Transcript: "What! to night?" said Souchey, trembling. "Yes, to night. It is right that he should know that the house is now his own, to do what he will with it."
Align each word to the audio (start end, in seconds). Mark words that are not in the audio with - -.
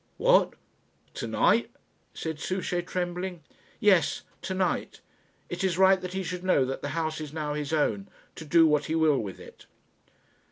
"What! 0.17 0.55
to 1.13 1.27
night?" 1.27 1.69
said 2.15 2.39
Souchey, 2.39 2.81
trembling. 2.81 3.43
"Yes, 3.79 4.23
to 4.41 4.55
night. 4.55 4.99
It 5.47 5.63
is 5.63 5.77
right 5.77 6.01
that 6.01 6.13
he 6.13 6.23
should 6.23 6.43
know 6.43 6.65
that 6.65 6.81
the 6.81 6.89
house 6.97 7.21
is 7.21 7.33
now 7.33 7.53
his 7.53 7.71
own, 7.71 8.09
to 8.33 8.43
do 8.43 8.65
what 8.65 8.85
he 8.85 8.95
will 8.95 9.19
with 9.19 9.39
it." 9.39 9.67